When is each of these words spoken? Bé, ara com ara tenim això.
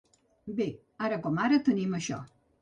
Bé, 0.59 0.65
ara 1.09 1.19
com 1.27 1.37
ara 1.45 1.61
tenim 1.69 1.95
això. 2.01 2.19